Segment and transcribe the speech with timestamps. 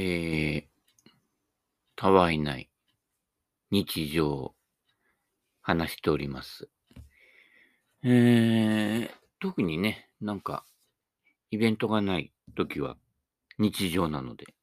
[0.00, 1.10] えー、
[1.96, 2.70] たわいない
[3.72, 4.54] 日常を
[5.60, 6.68] 話しております。
[8.04, 10.64] えー、特にね、なんか、
[11.50, 12.96] イベントがない時は
[13.58, 14.54] 日常なので、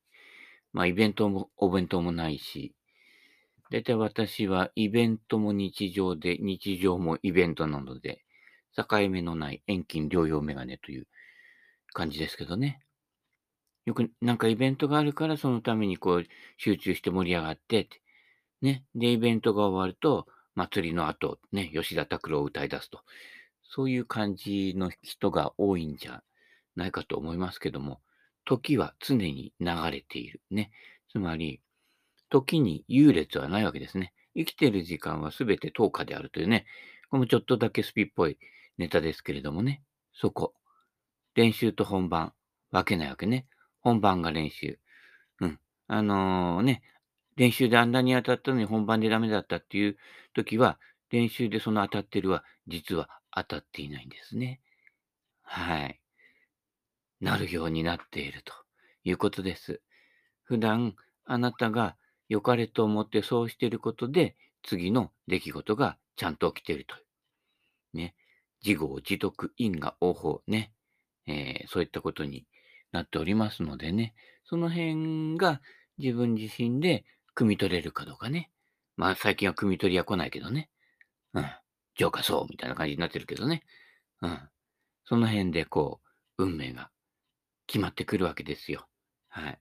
[0.71, 2.73] まあイベントもお弁当もないし、
[3.71, 8.23] だいたい私はイベントも日常で、日常もイベントなので、
[8.73, 11.07] 境目のない遠近療養メガネという
[11.91, 12.84] 感じですけどね。
[13.85, 16.25] よくなんかイベントがあるからそのためにこう
[16.57, 18.01] 集中して盛り上がってって、
[18.61, 18.83] ね。
[18.95, 23.01] で、イベントが終わると、祭りの後、ね、吉田拓郎を歌い出すと。
[23.63, 26.23] そういう感じの人が多いんじゃ
[26.75, 28.01] ないかと思いますけども、
[28.45, 30.41] 時は常に流れている。
[30.49, 30.71] ね。
[31.11, 31.61] つまり、
[32.29, 34.13] 時に優劣はないわけですね。
[34.35, 36.65] 生きてる時間はすべて10日であるというね。
[37.09, 38.37] これもちょっとだけスピっぽい
[38.77, 39.83] ネタですけれどもね。
[40.13, 40.53] そこ。
[41.35, 42.33] 練習と本番。
[42.71, 43.45] 分けないわけね。
[43.85, 44.79] 本番が練習。
[45.41, 45.59] うん。
[45.87, 46.83] あのね、
[47.37, 49.97] 練習であんなに当たったのに本番でダメだったっていう
[50.33, 50.79] 時は、
[51.11, 54.61] 練習でその当たってるは、実は当たっていないんですね。
[55.43, 56.01] はい。
[57.19, 58.53] なるようになっていると
[59.03, 59.81] いうことです。
[60.43, 61.97] 普段、あなたが
[62.29, 66.95] 良かれと思ってそうしていることで、次の出来事がちゃんと起きていると。
[67.93, 68.15] ね。
[68.63, 70.71] 自業自得因果応報ね。
[71.27, 72.45] えーそういったことに
[72.95, 74.15] なっておりますのでね。
[74.45, 75.61] その辺が
[75.97, 78.49] 自分自身で汲み取れるかどうかね。
[78.97, 80.69] まあ最近は汲み取りは来ないけどね。
[81.33, 81.45] うん。
[81.95, 83.63] 浄化そうみたいな感じになってるけどね。
[84.21, 84.39] うん。
[85.05, 86.01] その辺でこ
[86.37, 86.89] う、運命が
[87.67, 88.87] 決まってくるわけですよ。
[89.27, 89.59] はい。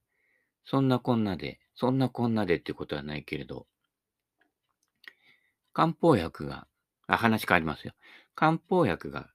[0.64, 3.66] そんなこんなで、そんなこんなでってことはないけれど、
[5.72, 6.66] 漢方薬が、
[7.06, 7.94] あ、話変わりますよ。
[8.34, 9.30] 漢方薬が、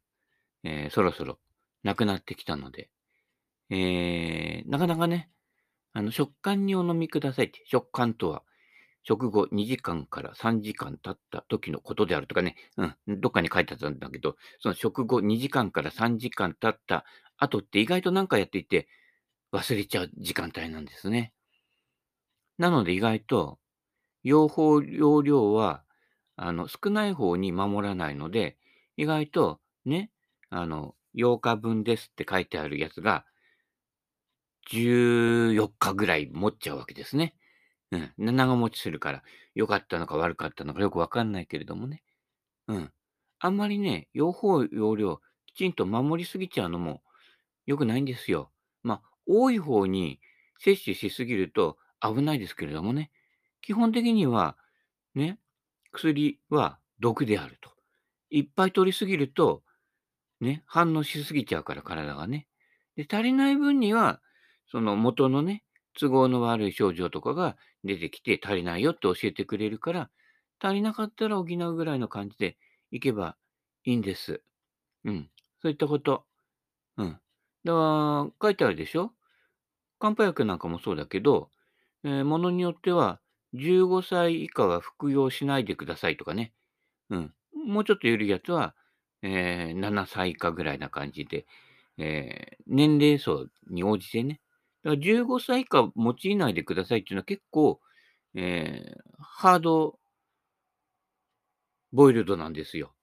[0.64, 1.40] えーそろそろ
[1.84, 2.90] なくなってきたので、
[3.70, 5.30] えーなかなかね、
[5.94, 8.44] あの、食感にお飲みくださいって、食感とは、
[9.04, 17.06] 食後2時間から3時間経った時のことであるとかね、うん、どっかに書いてあったんだけど、その食後2時間から3時間経った
[17.38, 18.88] 後って意外と何かやっていて
[19.54, 21.34] 忘れちゃう時間帯なんですね。
[22.58, 23.60] なので意外と、
[24.24, 25.84] 用法、用量は、
[26.36, 28.58] あの、少ない方に守らないので、
[28.98, 30.12] 意外と、ね、
[30.50, 33.26] あの、8日分ですって書いてあるやつが、
[34.72, 37.36] 14日ぐらい持っちゃうわけですね。
[37.92, 38.36] うん。
[38.36, 39.24] 長持ちするから、
[39.56, 42.04] 良かったのか悪かったのかよくわかんないけれどもね。
[42.68, 42.92] うん。
[43.40, 47.02] あんまりね、用法、用量、きちんと守りすぎちゃうのも
[47.66, 48.52] 良くないんですよ。
[48.84, 50.20] まあ、多い方に
[50.60, 53.12] 摂取しすぎると危ないですけれどもね。
[53.62, 54.58] 基本的には、
[55.16, 55.40] ね、
[55.92, 57.72] 薬は毒であると。
[58.30, 59.64] いっぱい取りすぎると、
[60.42, 62.48] ね、反応しすぎちゃうから体がね。
[62.96, 64.22] で、足りない分には、
[64.72, 65.64] その元のね、
[66.00, 70.10] 都合の悪い症状とかが出てきて足りないよって教えてくれるから、
[70.60, 72.58] 足りなかったら補うぐらいの感じで
[72.92, 73.38] いけば
[73.86, 74.42] いいんです。
[75.06, 75.32] うん。
[75.62, 76.26] そういったこと。
[76.98, 77.20] うん。
[77.66, 79.14] だから、書いてあるでしょ？
[80.00, 81.52] 漢方薬なんかもそうだけど、
[82.04, 83.22] えーものによっては、
[83.54, 86.54] 15歳以下は服用しないでくださいとかね。
[87.10, 87.34] うん。
[87.68, 88.76] もうちょっと緩いやつは、
[89.24, 91.48] えー7歳以下ぐらいな感じで、
[91.98, 94.42] えー年齢層に応じてね。
[94.84, 97.80] だから15歳以下用いないでくださいっていうのは結構、
[98.36, 100.00] えーハード
[101.92, 102.94] ボイルドなんですよ。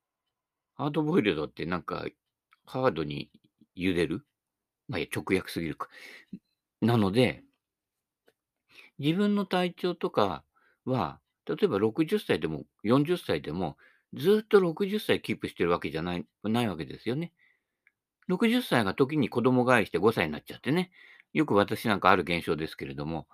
[0.74, 2.06] ハードボイルドってなんか、
[2.64, 3.30] ハードに
[3.76, 4.24] 茹でる？
[4.88, 5.88] まあ、いや直訳すぎるか。
[6.80, 7.42] なので、
[8.98, 10.44] 自分の体調とか
[10.84, 13.76] は、例えば60歳でも40歳でも、
[14.14, 17.32] ずっと60歳キープしてるわけじゃない、ないわけですよね。
[18.28, 20.90] 60歳が時に子供返して5歳になっちゃってね。
[21.32, 23.26] よく私なんかある現象ですけれども、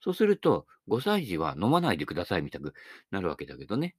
[0.00, 2.74] そうすると、5歳児は飲まないでくださいみたく
[3.10, 3.94] なるわけだけどね。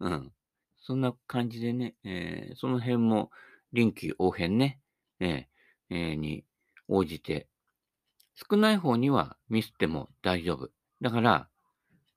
[0.00, 0.32] うん。
[0.78, 3.30] そんな感じでね、えーその辺も
[3.72, 4.80] 臨機応変ね、
[5.20, 6.44] えーえーに
[6.88, 7.48] 応じて、
[8.34, 10.70] 少ない方にはミスっても大丈夫。
[11.00, 11.48] だから、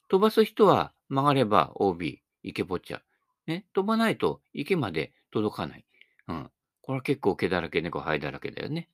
[0.10, 3.02] 飛ばす人は曲がれば OB、池ぼっちゃ。
[3.48, 5.86] ね、飛ばないと池まで届かない。
[6.28, 6.52] うん。
[6.82, 8.90] これは結構毛だらけ、猫灰だらけだよね。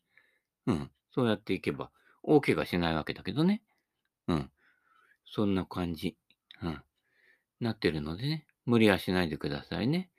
[0.68, 0.92] うん。
[1.16, 1.92] そうやっていけば、
[2.24, 3.62] 大怪我しないわけだけどね。
[4.28, 4.52] うん。
[5.26, 6.18] そんな感じ。
[6.62, 6.82] うん。
[7.62, 8.46] なってるのでね。
[8.66, 10.10] 無理はしないでくださいね。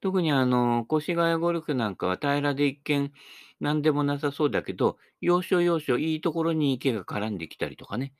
[0.00, 3.12] 特にあの、越谷ゴルフなんかは平らで一見
[3.60, 8.12] 何でもなさそうだけど、要所要所いいところに池が絡んできたりとかね、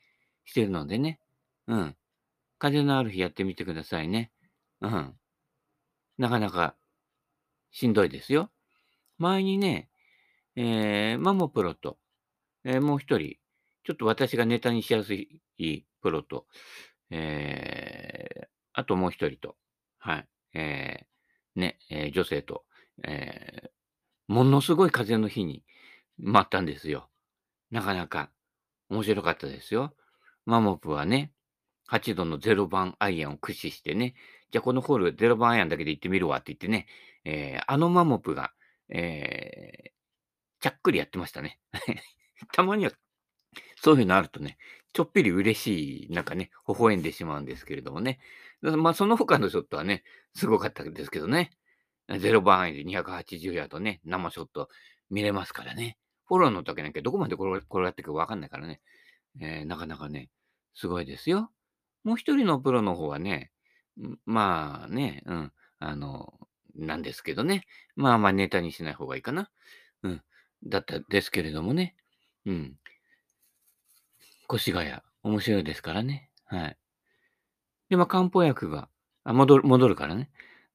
[0.45, 1.19] してるのでね。
[1.67, 1.95] うん。
[2.59, 4.31] 風のある日やってみてくださいね。
[4.79, 5.15] うん。
[6.17, 6.75] なかなか
[7.71, 8.51] しんどいですよ。
[9.17, 9.89] 前にね、
[10.55, 11.97] えー、マモプロと、
[12.65, 13.35] えーもう一人
[13.83, 15.41] ちょっと私がネタにしやすい
[16.01, 16.45] プロと、
[17.09, 19.55] えー、あともう一人と、
[19.97, 22.63] はい、えー、ね、えー、女性と、
[23.03, 25.63] えー、ものすごい風の日に
[26.17, 27.09] 待ったんですよ。
[27.71, 28.29] なかなか
[28.89, 29.93] 面白かったですよ。
[30.45, 31.31] マモプはね、
[31.89, 34.15] 8度の0番アイアンを駆使してね、
[34.51, 36.87] じゃあこのホール0番アイアンだけで行ってみるわって言ってね、
[37.25, 38.51] えー、あのマモプが、
[38.89, 39.89] えー、
[40.59, 41.59] ちゃっくりやってましたね。
[42.51, 42.91] たまには
[43.81, 44.57] そういうのあるとね、
[44.93, 48.19] ちょっぴり嬉しい、なんかね、微笑んでしまうんですけれどもね。
[48.61, 50.03] まあ、その他のショットはね、
[50.35, 51.51] すごかったですけどね。
[52.09, 54.69] 0番アイで280ヤードね、生ショット
[55.09, 55.97] 見れますからね。
[56.25, 58.81] フォローの時なんかどこまで転がっていくかわかんないからね。
[59.39, 60.29] えー、なかなかね、
[60.75, 61.51] すごいですよ。
[62.03, 63.51] もう一人のプロの方はね、
[64.25, 66.33] まあね、うん、あの、
[66.75, 67.65] なんですけどね。
[67.95, 69.49] まあまあネタにしない方がいいかな。
[70.03, 70.21] うん。
[70.63, 71.95] だったですけれどもね。
[72.45, 72.77] うん。
[74.53, 74.91] 越谷、
[75.23, 76.29] 面白いですからね。
[76.45, 76.77] はい。
[77.89, 78.89] で、まあ、漢方薬が、
[79.23, 80.29] あ、戻る、戻るからね。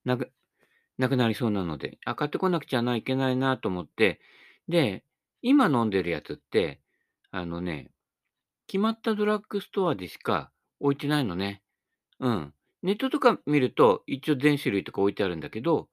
[0.05, 0.31] なく、
[0.99, 4.21] なくなりそうなので、あ、買ってこなくちゃないけないなと思って、
[4.69, 5.05] で、
[5.43, 6.81] 今飲んでるやつって、
[7.31, 7.91] あのね、
[8.67, 11.63] 決まったドラッグストアでしか置いてないのね。
[12.21, 12.55] うん。
[12.83, 15.89] ネットとか見ると、一応全種類とか置いてあるんだけど、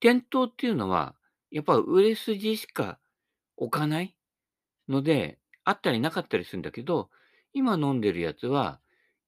[0.00, 1.14] 店頭っていうのは、
[1.50, 2.98] やっぱ売れ筋しか
[3.56, 4.14] 置かない
[4.88, 7.10] ので、あったりなかったりするんだけど、
[7.52, 8.80] 今飲んでるやつは、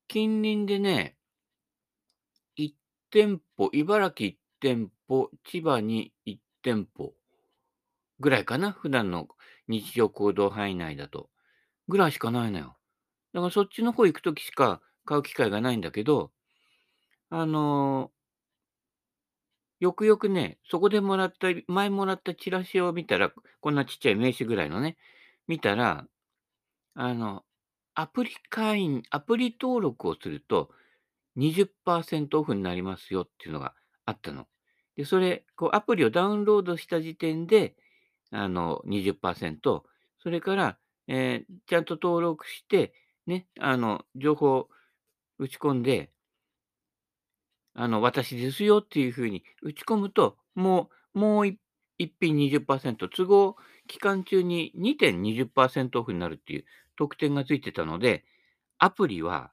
[0.08, 1.16] 近隣でね、
[2.58, 2.72] 1
[3.10, 7.12] 店舗、茨城1店舗、千葉に1店舗
[8.20, 8.72] ぐらいかな。
[8.72, 9.28] 普段の
[9.68, 11.30] 日常行動範囲内だと。
[11.88, 12.76] ぐらいしかないのよ。
[13.32, 16.30] だからそっちの方行くときしか買う機会がないんだけど、
[17.30, 24.96] あのー、よくよくね、そこでもらった、前もらったチラシを見たら、こんなちっちゃい名刺ぐらいのね、
[25.50, 26.06] 見たら、
[26.94, 27.42] あの、
[27.94, 30.70] アプリ会員、アプリ登録をすると
[31.36, 33.74] 20%オフになりますよっていうのが
[34.06, 34.46] あったの。
[34.94, 37.74] で、それ、こうアプリをダウンロードした時点で、
[38.30, 39.82] あの、20%、
[40.22, 42.92] それから、えー、ちゃんと登録して、
[43.26, 44.68] ね、あの、情報
[45.38, 46.12] 打ち込んで、
[47.74, 51.58] あの、私ですよっていうふうに打ち込むと、もう、もう一
[52.00, 53.56] 1品20%、都合
[53.86, 56.64] 期間中に2.20%オフになるっていう
[56.96, 58.24] 特典がついてたので、
[58.78, 59.52] アプリは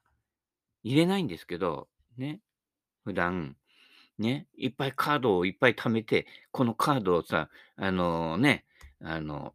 [0.82, 2.40] 入れないんですけど、ね、
[3.04, 3.56] 普段、
[4.18, 8.64] ね、いっぱいカードをいっぱい貯めて、このカードをさ、あのね、
[9.00, 9.54] あの、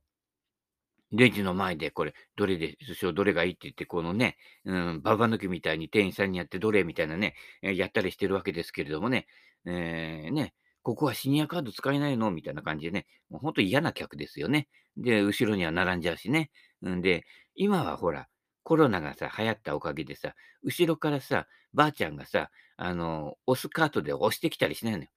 [1.11, 9.27] レジの前でこれ、どれでしょ、どれがいいって言って、このね、うん、ババ抜きみたいに店員さんにやってどれみたいなね、やったりしてるわけですけれどもね、
[9.65, 10.53] えー、ね、
[10.83, 12.29] ここはシニアカード使えないの？
[12.29, 14.67] みたいな感じでね、もうほんと嫌な客ですよね。
[14.97, 16.51] で、後ろには並んじゃうしね。
[16.85, 17.25] んで、
[17.55, 18.27] 今はほら、
[18.63, 25.07] コロナがさ、流行ったおかげでさ、後ろからさ、ばあちゃんがさ、あの、押すカートで押してきたりしないのよ。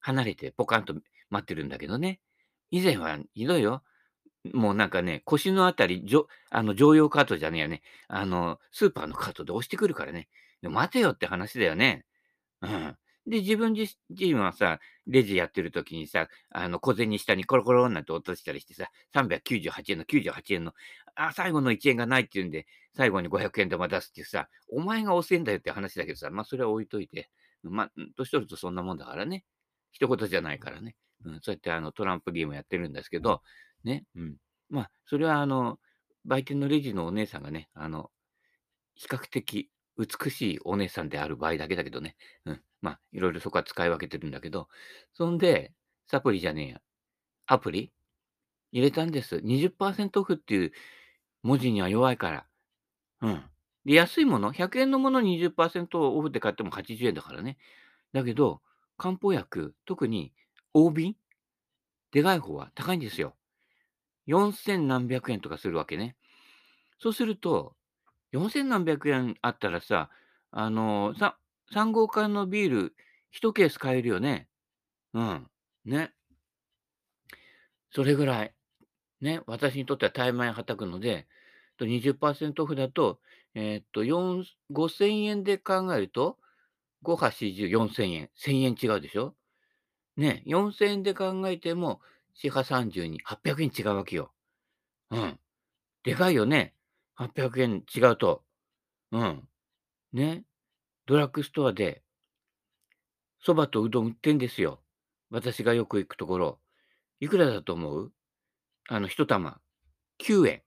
[0.00, 0.94] 離れてポカンと
[1.28, 2.20] 待ってるんだけどね。
[2.70, 3.82] 以前はひどいよ。
[4.54, 7.82] もうなんかね、腰のあたり、じょあの乗用カートじゃねえやね。
[8.08, 10.28] あの、スーパーのカートで押してくるからね。
[10.62, 12.06] 待てよって話だよね。
[12.62, 12.96] うん。
[13.26, 20.72] で、自分自身はさ、レジやってる時にさ、あの、小銭下にコロコロなんて落としたりしてさ、398円の98円の、
[21.14, 27.30] あ、最後の1円がないっていうんで、最後に500円玉出すってさ、お前が押せんだよって話だけどさ、まあ、それは置いといて、
[27.62, 29.44] まあ、年取るとそんなもんだからね。
[29.92, 30.96] 一言じゃないからね。
[31.24, 33.42] うん、そうやってあのトランプゲームやってるんですけど、
[33.84, 34.36] ね、うん。
[34.70, 35.78] まあ、それはあの、
[36.24, 38.10] 売店のレジのお姉さんがね、あの、
[38.94, 42.16] 比較的美しいお姉さんである場合だけだけどね。
[42.46, 42.62] うん。
[42.82, 44.68] まあ、いろいろそこは使い分けてるんだけど、
[45.12, 45.72] そんで、
[46.08, 46.80] サプリじゃねえや。
[47.46, 47.92] アプリ？
[48.72, 49.40] 入れたんです。
[49.40, 50.72] 20%オフっていう
[51.42, 52.46] 文字には弱いから。
[53.22, 53.50] うん。
[53.84, 57.58] で、安いもの、100円のもの20%オフで買っても80円だからね。
[58.12, 58.62] だけど、
[58.98, 60.32] 漢方薬、特に
[60.74, 61.16] 大瓶、
[62.12, 63.36] でかい方は高いんですよ。
[64.26, 66.16] 4000何百円とかするわけね。
[67.00, 67.76] そうすると、
[68.32, 70.10] 4000何百円あったらさ、
[70.52, 71.38] あの、さ
[71.72, 72.96] 3号館のビール
[73.32, 74.48] 1ケース買えるよね。
[75.14, 75.46] うん。
[75.84, 76.12] ね。
[77.92, 78.54] それぐらい。
[79.20, 79.42] ね。
[79.46, 81.28] 私にとっては怠慢はたくので、
[81.80, 83.20] 20%オフだと、
[83.54, 86.38] えー、っと、4、5000円で考えると、
[87.02, 88.30] 5波40、4000円。
[88.36, 89.34] 1000円違うでしょ？
[90.16, 90.42] ね。
[90.46, 92.00] 4000円で考えても、
[92.34, 94.32] 4波30に800円違うわけよ。
[95.10, 95.38] うん。
[96.04, 96.74] でかいよね。
[97.14, 98.44] 800円違うと。
[99.12, 99.48] うん。
[100.12, 100.44] ね。
[101.06, 102.02] ドラッグストアで、
[103.44, 104.80] 蕎麦とうどん売ってんですよ。
[105.30, 106.60] 私がよく行くところ。
[107.20, 108.12] いくらだと思う？
[108.88, 109.60] あの、一玉。
[110.22, 110.62] 9円。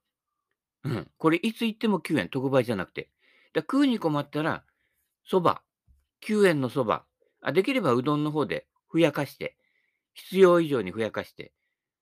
[0.83, 1.11] うん。
[1.17, 3.09] これいつ行っても9円、特売じゃなくて。
[3.53, 4.65] だ食うに困ったら、
[5.25, 5.61] そば、
[6.25, 7.05] 9円のそば、
[7.41, 9.55] あ、できればうどんの方でふやかして、
[10.13, 11.53] 必要以上にふやかして、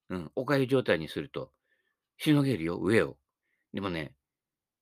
[0.10, 1.52] うん、おかゆ状態にすると、
[2.18, 3.18] しのげるよ、上を。
[3.74, 4.16] でもね、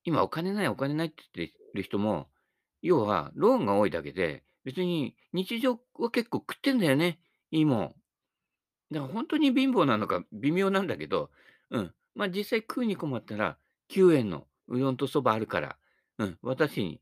[0.04, 2.29] 今お金ないお金ないって言ってる人も、
[2.82, 7.18] 要はローンが多いだけで、別に日常は結構食ってんだよね、
[7.50, 7.94] いいもん。
[8.90, 11.30] だから本当に貧乏なのか微妙なんだけど、
[11.70, 11.94] うん。
[12.14, 13.56] まあ、実際食うに困ったら、
[13.88, 15.76] 9円のうどんとそばあるから、
[16.18, 17.00] うん、私に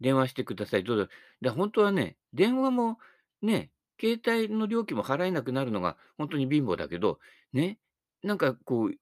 [0.00, 0.84] 電話してください。
[0.84, 1.08] どうぞ。
[1.40, 2.98] で、本当はね、電話も
[3.42, 7.18] ね、携帯の料金も払えなくなるのが本当に貧乏だけど、
[7.52, 7.78] ね、
[8.22, 8.94] なんかこう、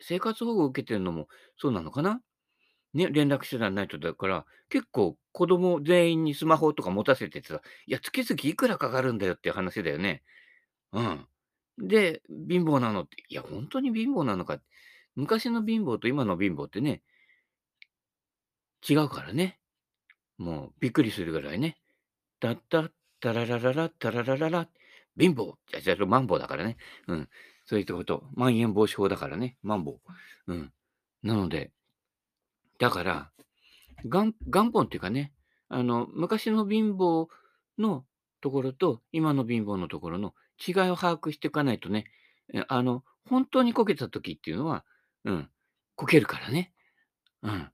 [0.00, 2.20] 生活保護を受けてるのもそうなのかな？
[2.94, 10.22] ね、連絡手段ないとだから、結構子供全員にスマホとか持たせてさ、いや、月々いくらかかるんだよっていう話だよね。
[10.92, 11.26] うん。
[11.78, 14.60] で、貧乏なのって、いや、本当に貧乏なのか。
[15.16, 17.02] 昔の貧乏と今の貧乏ってね、
[18.88, 19.58] 違うからね。
[20.38, 21.78] もうびっくりするぐらいね。
[22.40, 24.68] たったたらららら、たらららら、
[25.18, 25.54] 貧乏。
[25.70, 26.76] じゃじゃ、マンボだからね。
[27.08, 27.28] うん。
[27.64, 28.24] そういったこと。
[28.34, 29.56] まん延防止法だからね。
[29.62, 29.92] マンボ
[30.46, 30.52] ウ。
[30.52, 30.72] うん。
[31.22, 31.72] なので、
[32.78, 33.30] だから、
[34.04, 34.34] 元
[34.70, 35.32] 本っていうかね、
[35.68, 37.28] あの、昔の貧乏
[37.78, 38.04] の
[38.40, 40.34] ところと、今の貧乏のところの
[40.66, 42.04] 違いを把握していかないとね、
[42.68, 44.84] あの、本当にこけた時っていうのは、
[45.24, 45.48] うん、
[45.96, 46.72] こけるからね。
[47.42, 47.70] うん。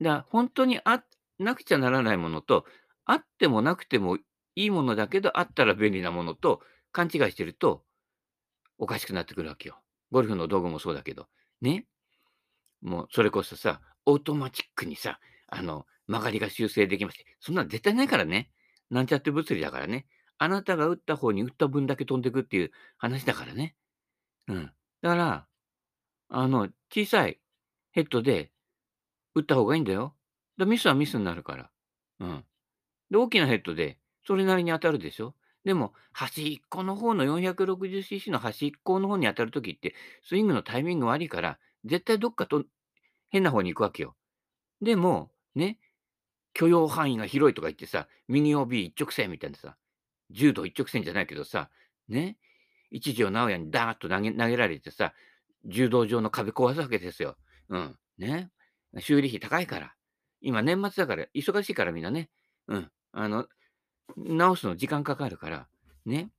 [0.00, 1.02] だ、本当にあ
[1.38, 2.66] なくちゃならないものと、
[3.06, 4.16] あってもなくても
[4.54, 6.60] いいものだけど、あったら便利なものと
[6.92, 7.82] 勘違いしてると、
[8.78, 9.78] おかしくなってくるわけよ。
[10.10, 11.28] ゴルフの道具もそうだけど。
[11.60, 11.86] ね。
[12.82, 18.50] もうそれこそさ、オートマチックにさ、あの、曲がりが修正できまして、そんなの絶対ないからね。
[18.90, 20.06] なんちゃって物理だからね。
[20.38, 23.76] あなたが打った方に打った分だけ飛んでくっていう話だからね。
[24.48, 24.72] うん。
[25.02, 25.46] だから、
[26.28, 27.40] あの、小さい
[27.92, 28.50] ヘッドで
[29.34, 30.14] 打った方がいいんだよ。
[30.56, 31.70] だミスはミスになるから。
[32.20, 32.44] うん。
[33.10, 35.34] で、大きなヘッドでそれなりに当たるでしょ。
[35.64, 42.64] でも、端っこの方の 460cc の端っこの方に当たるときって、スイングのタイミング悪いから、絶対どっかと
[43.30, 44.14] 変な方に行くわけよ。
[44.82, 45.78] でも、ね、
[46.52, 49.76] 許容範囲が広いとか言ってさ、右 OB 一直線みたいなさ、
[50.30, 51.70] 柔道一直線じゃないけどさ、
[52.08, 52.36] ね、
[52.90, 55.12] 一条直哉にダーッと投げ投げられてさ、
[55.64, 57.36] 柔道場の壁壊すわけですよ。
[57.68, 57.96] うん。
[58.18, 58.50] ね。
[58.98, 59.94] 修理費高いから。
[60.40, 62.30] 今年末だから、忙しいからみんなね。
[62.66, 62.90] うん。
[63.12, 63.46] あの、
[64.16, 65.68] 直すの時間かかるから、
[66.04, 66.30] ね。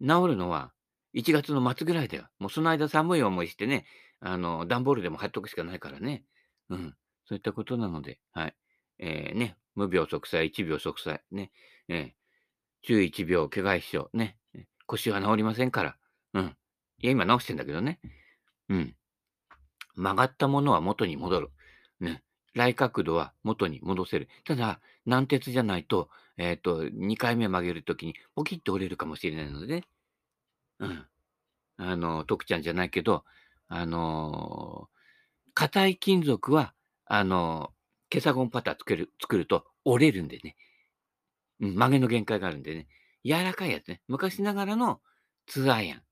[0.00, 0.72] 治るのは
[1.14, 2.28] 1月の末ぐらいだよ。
[2.38, 3.86] もうその間寒い思いしてね、
[4.20, 6.24] あの、段ボールでも貼っとくしかないからね。
[6.70, 6.94] うん。
[7.26, 8.56] そういったことなので、はい。
[8.98, 11.50] えー、ね、無病息災、一病息災、ね。
[11.88, 14.38] えー、中一病、怪我一生、ね。
[14.86, 15.96] 腰は治りませんから。
[16.34, 16.56] うん。
[16.98, 18.00] いや、今治してんだけどね。
[18.68, 18.96] うん。
[19.96, 21.50] 曲がったものは元に戻る。
[22.00, 22.22] ね。
[22.54, 24.28] 来角度は元に戻せる。
[24.44, 26.08] ただ、軟鉄じゃないと、
[26.38, 29.84] えっ、ー、と、2回目曲げるときにポキッと折れるかもしれないので、
[30.78, 31.06] うん。
[31.78, 33.24] あの、徳ちゃんじゃないけど、
[33.68, 34.88] あの、
[35.54, 36.74] 硬い金属は、
[37.06, 37.72] あの、
[38.10, 40.56] ケサゴンパター作る、作ると折れるんでね。
[41.60, 42.88] うん、曲げの限界があるんでね。
[43.24, 44.02] 柔らかいやつね。
[44.08, 45.00] 昔ながらの
[45.46, 46.02] ツアーヤン。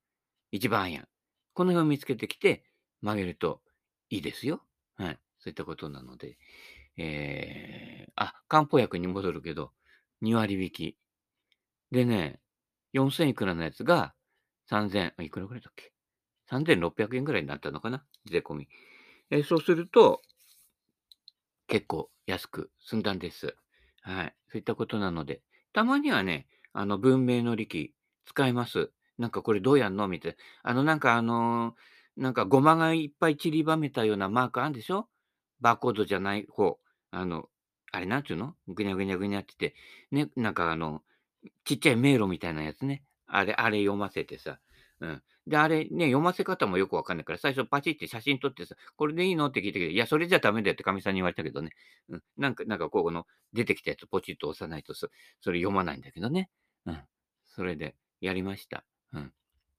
[0.52, 1.08] 一番アイアン。
[1.54, 2.64] この辺を見つけてきて
[3.02, 3.62] 曲げると
[4.10, 4.62] いいですよ。
[4.96, 5.18] はい。
[5.40, 6.38] そういったことなので、
[6.98, 9.72] えー、あ、漢方薬に戻るけど、
[10.22, 10.98] 2割引き。
[11.92, 12.40] でね、
[12.94, 14.14] 4000いくらのやつが
[14.68, 15.93] 3000、いくらぐらいだっけ？
[16.54, 18.04] ?3600 円ぐらいになったのかな？
[18.30, 18.68] 税込み。
[19.30, 20.22] えー、そうすると、
[21.66, 23.56] 結構安く済んだんです。
[24.02, 24.34] はい。
[24.48, 25.42] そういったことなので、
[25.72, 27.94] たまにはね、あの、文明の利器
[28.26, 28.90] 使います。
[29.18, 30.08] なんかこれどうやんの？
[30.08, 30.36] みたいな。
[30.70, 35.08] あの、なんかあのー、なんかごまがいっぱい散りばめたようなマークあるんでしょ？
[35.60, 36.78] バーコードじゃない方、
[37.10, 37.48] あの、
[37.92, 38.54] あれなんていうの？
[38.68, 39.74] ぐにゃぐにゃぐにゃってて、
[40.10, 41.02] ね、なんかあの、
[41.64, 43.02] ちっちゃい迷路みたいなやつね。
[43.26, 44.58] あれ、あれ読ませてさ。
[45.00, 45.22] うん。
[45.46, 49.46] で、あれね、読ませ方もよくわかんないから、最初パチって写真撮ってさ、これでいいの？
[49.46, 51.70] って聞いたけど、いや、それじゃダメだよってかみさんに言われたけどね。
[52.08, 52.22] うん。
[52.38, 55.08] なんか、なんかこうこの出てきたやつポチッと押さないとそ、
[55.40, 56.50] それ読まないんだけどね。
[56.86, 56.98] うん。
[57.44, 58.84] それでやりました。
[59.12, 59.32] うん。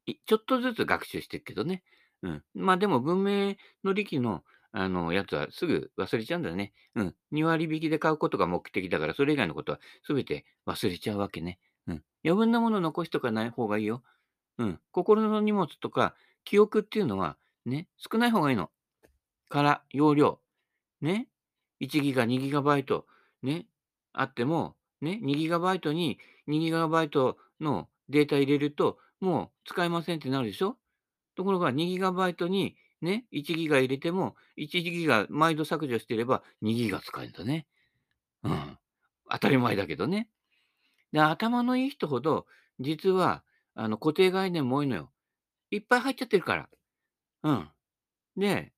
[0.06, 1.84] ちょっとずつ学習してるけどね。
[2.22, 2.44] うん。
[2.54, 4.44] まあでも文明の力の
[4.78, 6.74] あの、やつはすぐ忘れちゃうんだよね。
[6.96, 7.16] うん。
[7.32, 11.60] 2割引きで買うことが目的だから、それ以外のことは全て忘れちゃうわけね。
[11.88, 12.04] うん。
[12.26, 14.04] 余分なもの残しとかない方がいいよ。
[14.58, 14.80] うん。
[14.92, 18.70] 心の荷物とか、記憶っていうのは、ね、少ない方がいいの。
[19.50, 20.40] から、容量。
[21.02, 21.28] ね。
[21.80, 23.06] 1ギガ、2ギガバイト、
[23.44, 23.68] ね、
[24.14, 30.78] あっても、ね、2ギガバイトに2ギガバイトのデータ入れると、もう使えませんってなるでしょ
[31.36, 37.68] ところが2ギガバイトにね、1ギガ入れても、1ギガ毎度削除してれば2ギガ使えるんだね。
[38.44, 38.78] うん。
[39.30, 40.30] 当たり前だけどね。
[41.12, 42.46] で、頭のいい人ほど、
[42.80, 43.44] 実は、
[43.76, 45.12] あの、固定概念も多いのよ。
[45.70, 46.70] いっぱい入っちゃってるから。
[47.44, 47.70] うん。
[48.38, 48.74] で、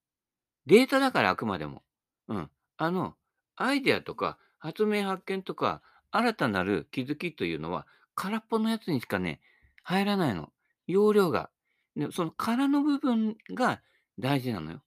[0.66, 1.84] データだからあくまでも。
[2.28, 2.50] うん。
[2.78, 3.16] あの、
[3.56, 7.86] アイデアとか発明発見とか、新たなる気づきというのは、
[8.16, 9.42] 空っぽのやつにしかね、
[9.84, 10.52] 入らないの。
[10.88, 11.50] 容量が。
[11.96, 13.82] で、その空の部分が
[14.18, 14.82] 大事なのよ。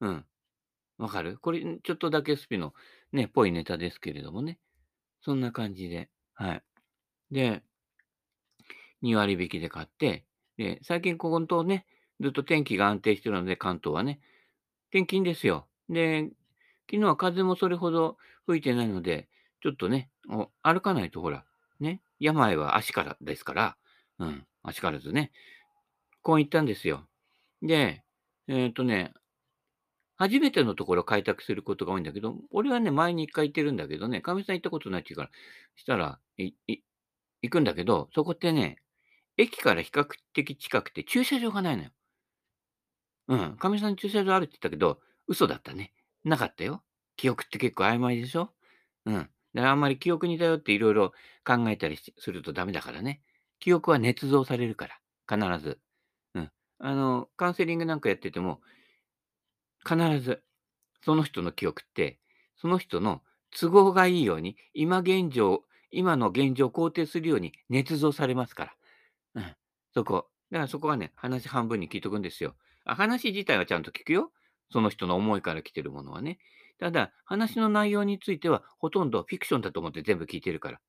[0.00, 0.24] うん。
[0.98, 1.38] わかる？
[1.38, 2.74] これ、ちょっとだけスピの
[3.12, 4.58] ね、ぽいネタですけれどもね。
[5.20, 6.10] そんな感じで。
[6.34, 6.62] はい。
[7.30, 7.62] で、
[9.02, 10.24] 2割引きで買って、
[10.56, 11.86] で、最近ここのね、
[12.20, 14.20] ずっと天気が安定してるので、関東はね、
[14.90, 15.66] 天気いいんですよ。
[15.88, 16.30] で、
[16.90, 18.16] 昨日は風もそれほど
[18.46, 19.28] 吹いてないので、
[19.62, 20.10] ちょっとね、
[20.62, 21.44] 歩かないとほら、
[21.80, 23.76] ね、病は足からですから、
[24.18, 25.32] うん、足からずね、
[26.22, 27.06] こう行ったんですよ。
[27.62, 28.02] で、
[28.48, 29.12] えっ、とね、
[30.16, 35.38] 初めてのところ開拓することが多いんだけど、俺はね、前に一回行ってるんだけどね、かみさん行ったことないって言うから、
[35.74, 36.52] したら、行
[37.50, 38.76] くんだけど、そこってね、
[39.36, 41.90] 駅から比較的近くて駐車場がないのよ。
[43.28, 43.56] うん。
[43.56, 45.92] かみさん駐車場あるって言ったけど、嘘だったね。
[46.24, 46.82] なかったよ。
[47.16, 48.52] 記憶って結構曖昧でしょ？
[49.06, 49.30] うん。
[49.54, 51.12] で、あんまり記憶に頼っていろいろ
[51.44, 53.22] 考えたりするとダメだからね。
[53.58, 54.98] 記憶は捏造されるから、
[55.28, 55.78] 必ず。
[56.34, 56.50] うん。
[56.78, 58.60] あの、カウンセリングなんかやってても、
[59.86, 60.42] 必ず、
[61.04, 62.18] その人の記憶って、
[62.56, 68.74] その人の都合がいいように、今現状、今の現状を肯定するように捏造されますから。
[69.94, 70.28] そこ。
[70.50, 72.56] だからそこはね、話半分に聞いとくんですよ。
[72.84, 74.32] あ話自体はちゃんと聞くよ。
[74.70, 76.38] その人の思いから来てるものはね。
[76.78, 80.80] ただ、話の内容については、ほとんどフィクションだと思って全部聞いてるから。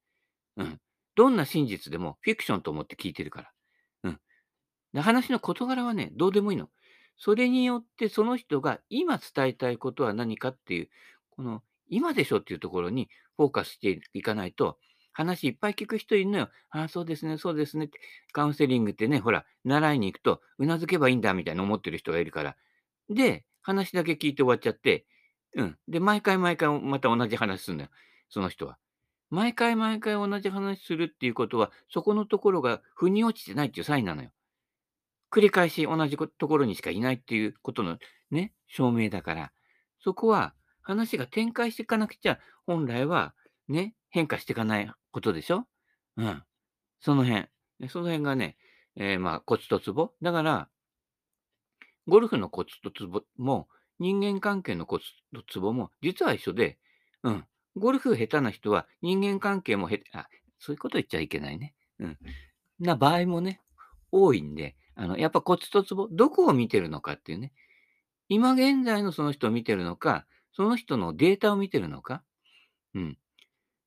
[0.57, 0.79] うん。
[1.15, 3.51] どんな真実でもフィクションと思って聞いてるから。
[4.03, 4.19] うん。
[4.93, 6.69] で話の事柄はね、どうでもいいの。
[7.17, 10.89] それによってその人が今伝えたいことは何かっていう、
[11.29, 14.80] この今でしょっていうところにフォーカスしていかないと、
[15.13, 16.49] 話いっぱい聞く人いるのよ。
[16.69, 17.99] ああ、そうですね、そうですねって。
[18.32, 22.58] カウンセリングってね、ほら、習いに行くと、うなずけばいいんだみたいな思ってる人がいるから。
[23.10, 25.06] で、話だけ聞いて終わっちゃって、
[25.56, 25.78] うん。
[25.88, 27.89] で、毎回毎回また同じ話するんだよ。
[28.30, 28.78] その人は。
[29.30, 34.32] 毎回毎回同じ話するっていうことは、そこのところが腑に落ちてないっていうサインなのよ。
[35.32, 37.97] 繰り返し同じところにしかいないっていうことの
[38.30, 39.52] ね、証明だから、
[39.99, 43.34] そこは話が展開していかなくちゃ、本来は
[43.67, 45.65] ね、変化していかないことでしょ？
[46.17, 46.43] うん。
[46.99, 47.47] その辺。
[47.89, 48.58] その辺がね、
[48.95, 50.12] えー、まあ、コツとツボ。
[50.21, 50.69] だから、
[52.06, 56.78] ゴルフのコツとツボも、人間関係のコツとツボも、実は一緒で、
[57.23, 57.45] うん。
[57.76, 60.28] ゴルフ下手な人は人間関係もへあ、
[60.60, 61.73] そういうこと言っちゃいけないね。
[61.97, 62.17] うん。
[62.80, 63.62] な場合もね、
[64.12, 67.52] 多いんで、あの、やっぱコツとツボ、どこを見てるのかっていうね。
[68.30, 72.23] 今現在のその人を見てるのか、その人のデータを見てるのか。
[72.93, 73.17] うん。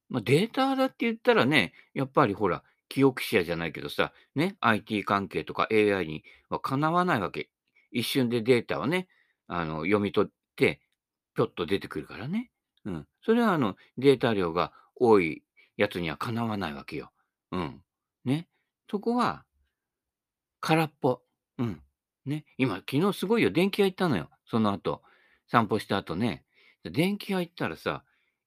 [0.09, 7.51] まあ、データだって言ったらね、やっぱりほら、記憶者じゃないけどさ、ね、IT 関係とか AI にはかなわないわけ。
[7.91, 9.09] 一瞬でデータをね、
[9.49, 10.81] あの、読み取って、
[11.35, 12.51] ぴょっと出てくるからね。
[12.85, 13.07] うん。
[13.25, 15.43] それはあの、データ量が多い
[15.77, 17.13] やつにはかなわないわけよ。
[17.51, 17.83] うん。
[18.25, 18.49] ね。
[18.91, 19.45] そこは、
[20.61, 21.21] 空っぽ。
[21.59, 21.83] うん。
[22.25, 22.45] ね。
[22.59, 23.51] 今、昨日すごいよ。
[23.51, 24.31] 電気屋行ったのよ。
[24.47, 25.03] その後。
[25.49, 26.45] 散歩した後ね。
[26.85, 28.05] 電気屋行ったらさ、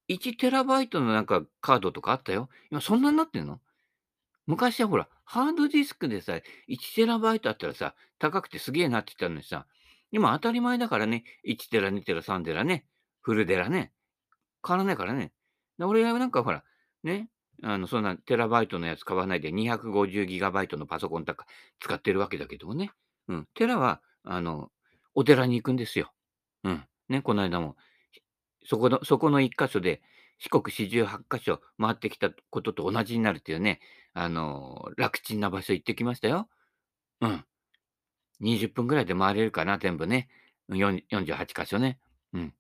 [0.10, 2.50] 1テラバイトのなんかカードとかあったよ。
[2.72, 3.60] 今そんなになってんの？
[4.48, 6.34] 昔はほら、ハードディスクでさ、
[6.68, 9.68] 1テラバイトあったらさ、高くてすげえなって言ったのにさ、
[10.12, 12.86] 今当たり前だからね、1テラ、2テラ、3テラね、
[13.22, 13.92] フルデラね、
[14.66, 15.32] 変わらないからね。
[15.80, 16.64] 俺はなんかほら、
[17.04, 17.30] ね、
[17.62, 21.46] あの、そんなテラバイトのやつ買わないで250ギガバイトのパソコンとか
[21.80, 22.92] 使ってるわけだけどもね。
[23.28, 23.48] うん。
[23.54, 24.72] テラは、あの、
[25.14, 26.12] お寺に行くんですよ。
[26.64, 26.84] うん。
[27.08, 27.76] ね、この間も、
[28.70, 30.00] そこの、そこの一箇所で、
[30.38, 33.80] 四国四十八箇所回ってきたことと同じになるっていうね、
[34.14, 36.48] あの、楽ちんな場所行ってきましたよ。
[37.22, 37.46] うん。
[38.42, 40.30] 20分ぐらいで回れるかな、全部ね。
[40.70, 41.98] 48箇所ね。
[42.32, 42.54] うん。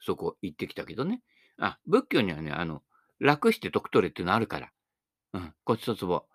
[0.00, 1.22] そこ行ってきたけどね。
[1.58, 2.84] あ、仏教にはね、あの、
[3.18, 4.70] 楽して得取れっていうのあるから。
[5.32, 6.26] うん、コツとツボ。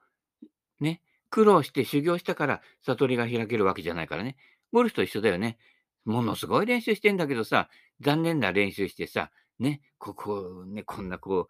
[0.82, 1.02] ね。
[1.30, 4.36] 苦労して修行したから悟りが開けるわけじゃないからね。
[4.74, 5.58] ゴルフと一緒だよね。
[6.06, 11.48] ものすごい練習してんだけどさ、残念な練習してさ、ね、ここ、ね、こんなこ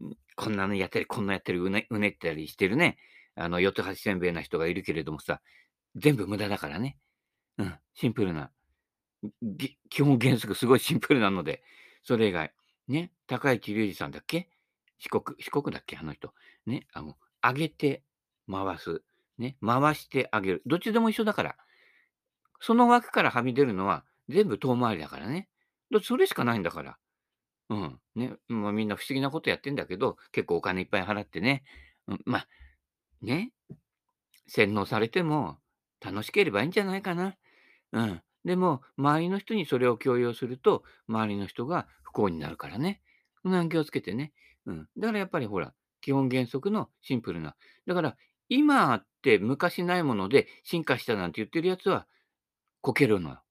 [0.00, 2.96] う、こんなのやったり、こんなやったり、うねうねったりしてるね、
[3.34, 5.40] あの、四つ橋せんべいな人がいるけれどもさ、
[5.96, 6.96] 全部無駄だからね。
[7.58, 8.50] うん、シンプルな。
[9.90, 11.62] 基本原則すごいシンプルなので、
[12.02, 12.52] それ以外。
[12.88, 14.48] ね、高市隆二さんだっけ？
[14.98, 15.96] 四国、四国だっけ？
[15.96, 16.32] あの人。
[16.66, 18.02] ね、あの、上げて
[18.50, 19.02] 回す。
[19.38, 20.62] ね、回してあげる。
[20.66, 21.56] どっちでも一緒だから。
[22.62, 25.48] その枠からはみ出るのは全部遠回りだからね。
[26.02, 26.96] それしかないんだから。
[27.68, 28.00] うん。
[28.14, 28.36] ね。
[28.48, 31.64] まあ、みんな不思議なことやってんだけど、結構お金いっぱい払ってね。
[32.06, 32.46] うん、まあ、
[33.20, 33.52] ね。
[34.46, 35.58] 洗脳されても
[36.00, 37.36] 楽しければいいんじゃないかな。
[37.92, 38.22] うん。
[38.44, 43.02] でも、周りの人にそれを強要すると、周りの人が不幸になるからね。
[43.42, 44.32] この辺気をつけてね。
[44.66, 44.88] うん。
[44.96, 47.56] だからやっぱりほら、基本原則のシンプルな。
[47.86, 48.16] だから、
[48.48, 52.06] 今あって昔ないもので進化したなんて言ってるやつは
[52.82, 53.42] こけるのよ。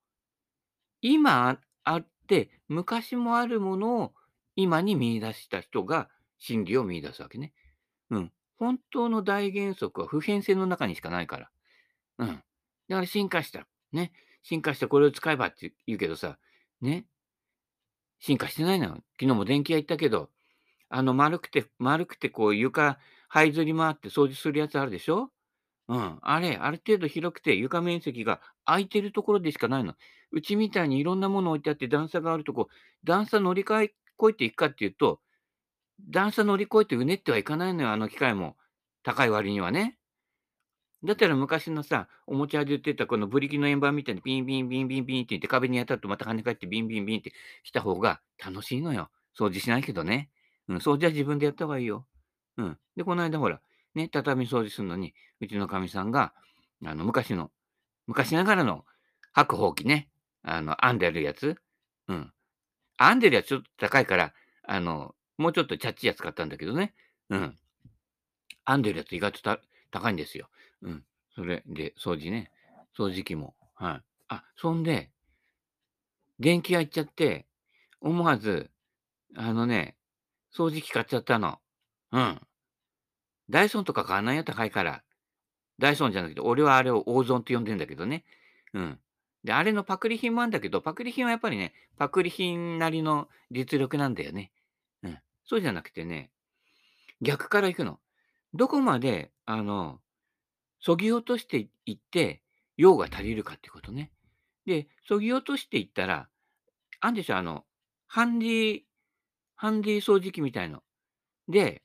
[1.01, 4.13] 今あって昔もあるものを
[4.55, 7.53] 今に見出した人が真理を見出すわけね。
[8.11, 8.31] うん。
[8.57, 11.49] 本当の大原則は普遍性の中にしかないから。
[12.19, 12.27] うん。
[12.27, 12.43] だか
[13.01, 13.67] ら進化した。
[13.91, 14.11] ね。
[14.43, 16.37] 進化してこれを使えばって言うけどさ、
[16.81, 17.05] ね。
[18.19, 18.91] 進化してないのよ。
[19.19, 20.29] 昨日も電気屋行ったけど、
[20.89, 22.99] あの丸くて、丸くてこう床、
[23.33, 25.31] 這いずり回って掃除するやつあるでしょ？
[25.91, 26.19] うん。
[26.21, 29.93] あれ、ある程度広くて床面積が空いてるところでしかないの。
[30.31, 32.69] うちみたいにいろんなもの置いてあって段差があるとこ、
[33.03, 35.19] 段差乗り換え越えていくかっていうと、
[36.09, 38.55] 段差乗り越えてうねってはいかないのよ、あの機械も。
[39.03, 39.97] 高い割にはね。
[41.03, 49.09] だったら昔のさ、おもちゃで売ってたこのブリキの円盤みたいにビンビンビンビンビンって言って壁に当たるとまた跳ね返ってビンビンビンって来た方が楽しいのよ。
[49.37, 50.29] 掃除しないけどね。
[50.69, 52.05] うん、掃除は自分でやった方がいいよ。
[52.57, 52.77] うん。
[52.95, 53.59] で、この間ほら、
[53.95, 56.33] ね、畳掃除するのに、うちのかみさんが、
[56.85, 57.51] あの、昔の、
[58.07, 58.85] 昔ながらの
[59.33, 60.09] 白ほうきね、
[60.43, 61.55] あの、編んでるやつ。
[62.07, 62.33] うん。
[62.97, 66.93] 編んでるやつちょっと高いから、あの、もうちょっとチャッチやつ買ったんだけどね。
[67.29, 67.57] うん。
[68.65, 69.59] 編んでるやつ意外と
[69.91, 70.49] 高いんですよ。
[70.81, 71.03] うん。
[71.35, 72.51] それで、掃除ね。
[72.97, 73.55] 掃除機も。
[73.75, 74.01] はい。
[74.29, 75.11] あ、そんで、
[76.39, 77.47] 電気屋行っちゃって、
[78.01, 78.71] 思わず、
[79.35, 79.95] あのね、
[80.53, 81.59] 掃除機買っちゃったの。
[82.11, 82.41] うん。
[83.51, 85.03] ダイソンとか買わないよ、高いから。
[85.77, 88.23] ダイソンじゃなくて、俺はあれを大損って呼んでんだけどね。
[88.73, 88.99] うん。
[89.43, 94.51] で、あれのパクリ品もあるんだけど、パクリ品はやっぱりね、パクリ品なりの実力なんだよね。
[95.03, 95.19] うん。
[95.43, 96.31] そうじゃなくてね、
[97.21, 97.99] 逆から行くの。
[98.53, 99.99] どこまで、あの、
[100.79, 102.41] そぎ落としていって、
[102.77, 104.11] 用が足りるかってことね。
[104.65, 106.29] で、そぎ落としていったら、
[107.01, 107.65] あんでしょ、あの、
[108.07, 108.81] ハンディ、
[109.55, 110.83] ハンディ掃除機みたいの。
[111.47, 111.83] で、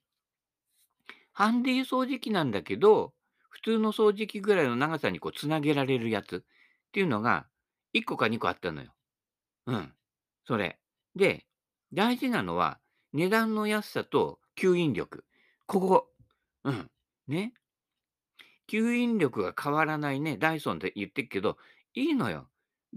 [1.36, 3.12] ハンディ掃除機なんだけど、
[3.50, 6.40] 普通の掃除機ぐらいの長さにこうつなげられるやつっ
[6.92, 7.46] ていうのが、
[7.92, 8.94] 1個か2個あったのよ。
[9.66, 9.92] うん。
[10.46, 10.78] それ。
[11.14, 11.44] で、
[11.92, 12.80] 大事なのは、
[13.12, 15.26] 値段の安さと吸引力。
[15.66, 16.08] ここ。
[16.64, 16.90] うん。
[17.28, 17.52] ね。
[18.66, 21.58] 吸引力が変わらないね、ダイソンって言ってるけど、
[21.92, 22.48] いいのよ。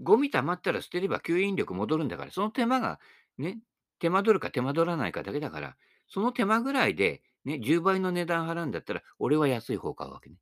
[0.02, 3.00] ゴミ溜まったら捨てれば吸引力戻るんだから、その手間が
[3.36, 3.58] ね、
[3.98, 5.76] 手間取るか手間取らないかだけだから、
[6.08, 10.36] その手間ぐらいで、ね、10倍の値段払うんだったら、俺は安い方買うわけね。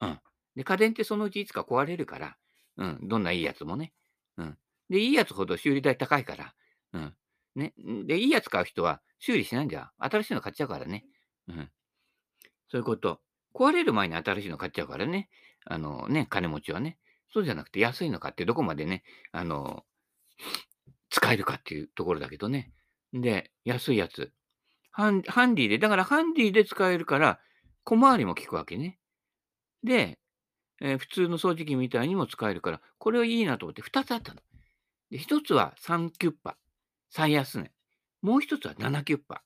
[0.00, 0.20] うん。
[0.56, 2.36] で、家電ってそのうちいつか壊れるから、
[2.76, 3.92] うん、どんないいやつもね。
[4.36, 4.58] うん。
[4.90, 6.54] で、いいやつほど修理代高いから、
[6.92, 7.14] うん。
[7.54, 7.74] ね。
[8.06, 9.90] で、いいやつ買う人は修理しないんだよ。
[9.98, 11.04] 新しいの買っちゃうからね。
[11.48, 11.70] うん。
[12.70, 13.20] そういうこと。
[13.54, 15.28] 壊れる前に新しいの買っちゃうからね。
[15.64, 16.98] あのね、金持ちはね。
[17.32, 19.02] そうじゃなくて安いの買ってどこまでね、
[19.32, 19.84] あの、
[21.10, 22.72] 使えるかっていうところだけどね。
[23.12, 24.32] で、安いやつ。
[24.90, 27.40] ハンハンディで、だからハンディで使えるから、
[27.84, 28.98] 小回りも効くわけね。
[29.84, 30.18] で、
[30.80, 34.40] えー普通の掃除機みたいにも使えるから、これはいいなと思って2つあったの。
[35.10, 36.56] で、1つは3キュッパ。
[37.10, 37.72] 最安値。
[38.22, 39.42] もう1つは7キュッパ。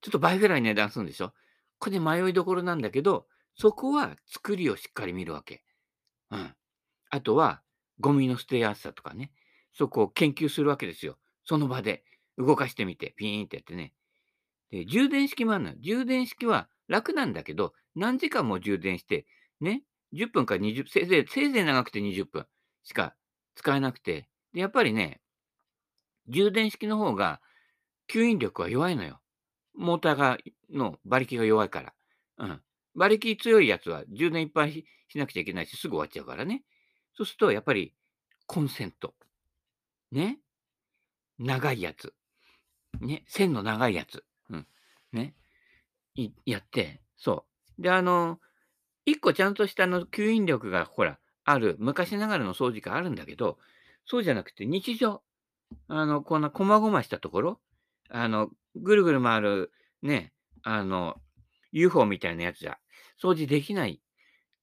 [0.00, 1.32] ちょっと倍ぐらい値段するんでしょ
[1.78, 5.64] これ迷いどころなんだけど、そこは作りをしっかり見るわけ。
[6.30, 6.54] うん。
[7.10, 7.62] あとは、
[8.00, 9.32] ゴミの捨てやすさとかね。
[9.72, 11.18] そこを研究するわけですよ。
[11.44, 12.04] その場で。
[12.38, 13.94] 動かしてみて、ピーンってやってね。
[14.70, 15.76] で、充電式もあるのよ。
[15.80, 19.26] 充電式は楽なんだけど、何時間も充電して、
[19.60, 22.46] ね、10分か20、せいぜい、せいぜい長くて20分
[22.82, 23.14] しか
[23.54, 25.20] 使えなくて、で、やっぱりね、
[26.28, 27.40] 充電式の方が
[28.08, 29.20] 吸引力は弱いのよ。
[29.74, 30.38] モーターが、
[30.70, 31.92] の馬力が弱いから。
[32.38, 32.62] うん。
[32.94, 36.64] 馬力強いやつは充電いっぱいししなくちゃいけないし、すぐ終わっちゃうからね。
[37.14, 37.94] そうすると、やっぱり、
[38.46, 39.14] コンセント。
[40.12, 40.38] ね。
[41.38, 42.14] 長いやつ。
[43.00, 43.24] ね。
[43.26, 44.24] 線の長いやつ。
[45.12, 45.34] ね。
[46.44, 47.44] やって、そ
[47.78, 47.82] う。
[47.82, 48.40] で、あの、
[49.04, 53.58] 一個ちゃんとしたの吸引力がほら、ある、昔ながらの掃除機あるんだけど、
[54.06, 55.22] そうじゃなくて日常、
[55.88, 57.60] あの、こんな細々したところ、
[58.08, 61.16] あの、ぐるぐる回る、ね、あの、
[61.72, 62.78] UFO みたいなやつじゃ、
[63.22, 64.00] 掃除できない。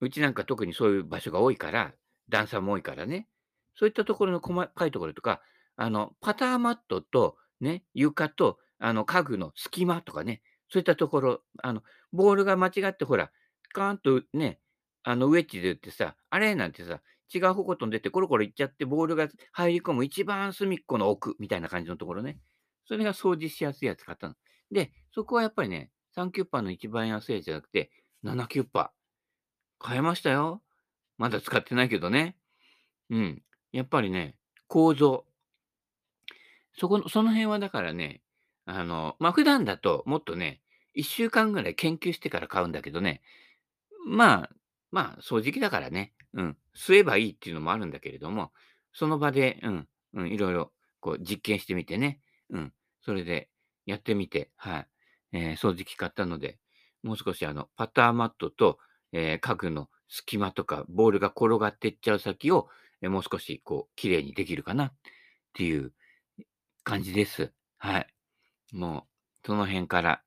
[0.01, 1.93] うちなんか特にそういう場所が多いから、
[2.29, 3.27] 段差も多いからね。
[3.75, 5.41] そういったところの細かいところとか、
[5.75, 13.32] あの、パターマットと、ね、床と、あの、家具の隙間とかね、そういったところ、あの、ボールが間違ってほら、
[13.72, 14.60] カーンとね、
[15.04, 16.54] あの、ウェッジで打ってさ、あれ？
[16.54, 17.00] なんてさ、
[17.34, 22.39] 違う方向飛んでってコロコロ行っちゃってボールが入り込む一番隅っこの奥みたいな感じのところね。
[22.86, 24.36] それが掃除しやすいやつ買ったの。
[24.69, 27.89] で、そこはやっぱりね、3キュッパーの一番安いやつじゃなくて、
[28.26, 28.89] 7キュッパー。
[29.80, 30.62] 買えましたよ。
[31.17, 32.36] まだ使ってないけどね。
[33.10, 33.41] うん。
[33.72, 34.36] やっぱりね、
[34.67, 35.26] 構造。
[36.78, 38.22] そこの、その辺はだからね、
[38.65, 40.62] あの、まあ、普段だともっとね、
[40.93, 43.21] 1週間ぐらい研究してから買うんだけどね、
[44.08, 44.49] まあ、
[44.91, 48.52] まあ、掃除機だからね、うん、吸えばいいっていうのもあるんだけれども、
[48.93, 53.49] その場で、うん、うん、いろいろ、こう、実験してみてね、うん、それで
[53.86, 54.88] やってみて、はい、
[55.34, 56.60] えー掃除機買ったので、
[57.04, 58.80] もう少しあの、パターマットと、
[59.12, 62.69] えー家具の隙間とか、ボールが転がっていっちゃう先を、
[63.02, 64.93] えーもう少し、こう、綺麗にできるかなっ
[65.54, 65.93] ていう
[66.84, 67.54] 感じです。
[67.78, 68.12] はい。
[68.73, 69.07] も
[69.43, 70.21] う、その辺から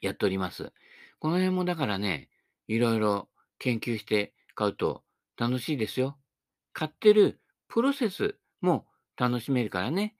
[0.00, 0.72] やっております。
[1.18, 2.28] この辺もだからね、
[2.68, 3.28] いろいろ
[3.58, 5.04] 研究して買うと
[5.36, 6.18] 楽しいですよ。
[6.72, 10.16] 買ってるプロセスも楽しめるからね。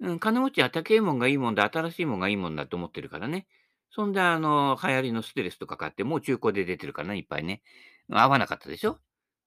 [0.00, 3.46] うん、金持ちは高いもんがいいもんだ、新しいもんがいいもんだと思ってるからね。
[3.90, 7.62] そんで、あの、流行りのステレスとか買って、もう中古で出てるからね、いっぱいね。
[8.10, 8.98] 合わなかったでしょ？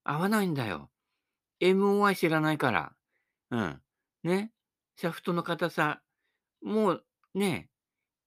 [0.04, 0.90] 合わないんだよ。
[1.62, 2.94] MOI 知らないから。
[3.52, 3.82] うん。
[4.24, 4.52] ね？
[4.98, 6.02] シャフトの硬さ。
[6.62, 7.05] もう
[7.36, 7.70] ね、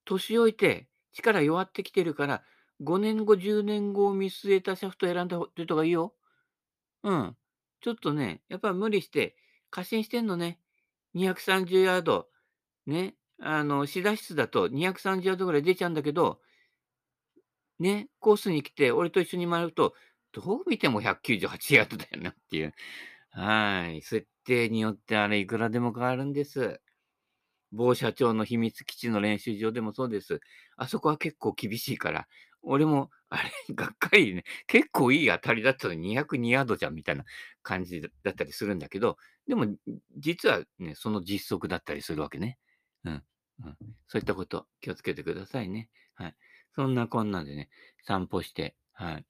[0.04, 2.44] 年老いて力弱ってきてるから、
[2.80, 6.14] 5年後、10年後を見据えたシャフト選んだ人がいいよ。
[7.02, 7.36] うん。
[7.80, 9.36] ちょっとね、やっぱ無理して、
[9.70, 10.60] 過信してんのね。
[11.14, 12.28] 230ヤード。
[12.86, 13.16] ね。
[13.40, 16.40] あの、試打室だと230ヤードぐらい出ちゃうんだけど、
[17.78, 19.94] ね、コースに来て、俺と一緒に回ると、
[20.32, 22.74] どう見ても198ヤードだよなっていう。
[23.30, 24.02] はい。
[24.02, 26.80] 設定によってあれいくらでも変わるんです。
[27.72, 30.40] 某社長の秘密基地の練習場でもそうです。
[30.76, 32.26] あそこは結構厳しいから、
[32.62, 37.24] 俺も、あれ、がっかりね、結構いい当たりだったのに202ヤードじゃんみたいな
[37.62, 39.66] 感じだったりするんだけど、でも、
[40.16, 42.58] 実はね、その実測だったりするわけね。
[43.04, 43.22] うん。
[43.64, 43.76] うん、
[44.06, 45.88] そういったこと気をつけてくださいね。
[46.14, 46.34] はい。
[46.74, 47.68] そんなこんなんでね、
[48.04, 49.26] 散歩して、はい。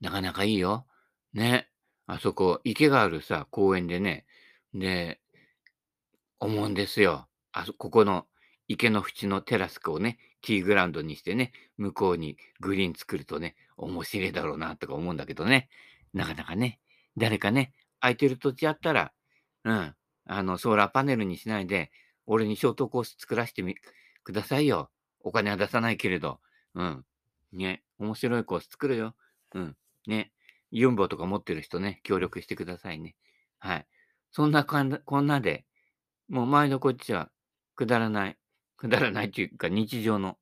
[0.00, 0.86] なかなかいいよ。
[1.32, 1.68] ね。
[2.06, 4.26] あそこ、池があるさ、公園でね、
[4.74, 5.20] で、
[6.42, 7.28] 思うんですよ。
[7.52, 8.26] あそここの
[8.68, 15.68] 池の縁のテラスをね、ティーグラウンドにしてね、向こうにグリーン作るとね、面白いだろうなとか思うんだけどね。
[16.12, 16.80] なかなかね、
[17.16, 19.12] 誰かね、空いてる土地あったら、
[19.64, 19.94] うん、
[20.26, 21.90] あの、ソーラーパネルにしないで、
[22.26, 23.76] 俺にショートコース作らせてみ
[24.24, 24.90] くださいよ。
[25.20, 26.40] お金は出さないけれど。
[26.74, 27.04] うん。
[27.52, 29.14] ね、面白いコース作るよ。
[29.54, 29.76] うん。
[30.06, 30.32] ね、
[30.70, 33.14] ユンボとか持ってる人ね、協力してくださいね。
[33.58, 33.86] はい。
[34.30, 35.66] そんなこんなで、
[36.28, 37.30] もう前のこっちは
[37.74, 38.38] くだらない、
[38.76, 40.38] くだらないというか日常の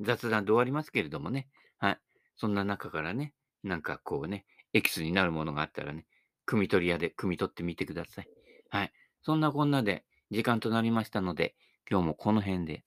[0.00, 1.48] 雑談で終わりますけれどもね。
[1.78, 2.00] はい。
[2.36, 6.06] そんな中からね、なんかこうね、エキスになるものがあったらね、
[6.46, 8.28] 汲み取り屋で汲み取ってみてください。
[8.70, 8.92] はい。
[9.22, 11.54] そんなこんなで時間となりましたので、
[11.90, 12.84] 今日もこの辺で、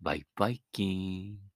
[0.00, 1.55] バイバイキーン。